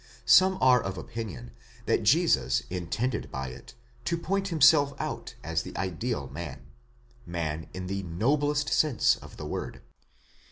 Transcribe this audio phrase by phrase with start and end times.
[0.25, 1.51] Some are of opinion
[1.85, 8.01] that Jesus intended by it to point himself out as the ideal man—man in the
[8.01, 9.83] noblest sense of the word